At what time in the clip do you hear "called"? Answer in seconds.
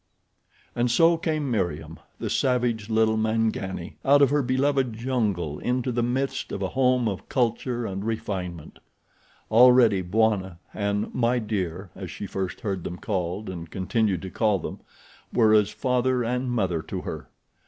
12.97-13.47